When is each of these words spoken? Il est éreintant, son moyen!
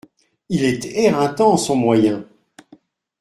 Il 0.49 0.63
est 0.63 0.83
éreintant, 0.85 1.57
son 1.57 1.75
moyen! 1.75 2.25